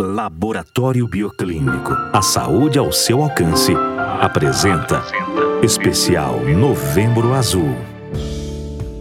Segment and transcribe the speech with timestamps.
[0.00, 1.92] Laboratório Bioclínico.
[2.10, 3.74] A saúde ao seu alcance.
[4.18, 5.04] Apresenta
[5.62, 7.76] Especial Novembro Azul.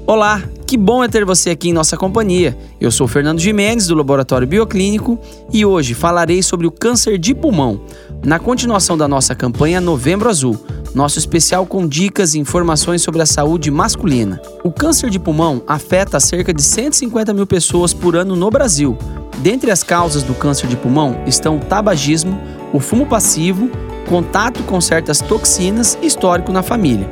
[0.05, 2.57] Olá, que bom é ter você aqui em nossa companhia.
[2.81, 5.17] Eu sou Fernando Jimenez, do Laboratório Bioclínico,
[5.53, 7.79] e hoje falarei sobre o câncer de pulmão,
[8.25, 10.59] na continuação da nossa campanha Novembro Azul,
[10.93, 14.41] nosso especial com dicas e informações sobre a saúde masculina.
[14.65, 18.97] O câncer de pulmão afeta cerca de 150 mil pessoas por ano no Brasil
[19.37, 22.39] Dentre as causas do câncer de pulmão estão o tabagismo,
[22.73, 23.69] o fumo passivo,
[24.07, 27.09] contato com certas toxinas e histórico na família.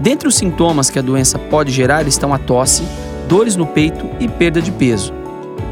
[0.00, 2.82] Dentre os sintomas que a doença pode gerar estão a tosse,
[3.28, 5.14] dores no peito e perda de peso.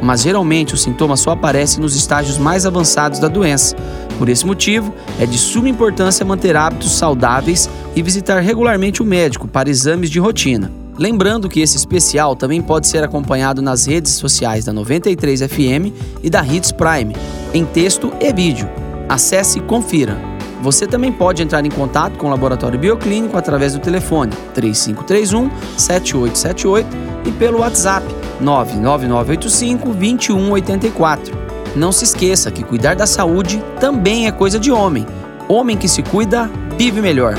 [0.00, 3.76] Mas geralmente os sintomas só aparecem nos estágios mais avançados da doença.
[4.18, 9.48] Por esse motivo, é de suma importância manter hábitos saudáveis e visitar regularmente o médico
[9.48, 10.79] para exames de rotina.
[11.00, 16.28] Lembrando que esse especial também pode ser acompanhado nas redes sociais da 93 FM e
[16.28, 17.16] da Hits Prime,
[17.54, 18.68] em texto e vídeo.
[19.08, 20.20] Acesse e confira.
[20.60, 26.86] Você também pode entrar em contato com o Laboratório Bioclínico através do telefone 3531 7878
[27.24, 28.06] e pelo WhatsApp
[28.38, 31.34] 99985 2184.
[31.76, 35.06] Não se esqueça que cuidar da saúde também é coisa de homem.
[35.48, 37.38] Homem que se cuida, vive melhor.